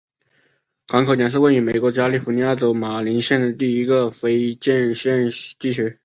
[0.87, 5.19] 港口点是位于美国加利福尼亚州马林县的一个非建制
[5.59, 5.99] 地区。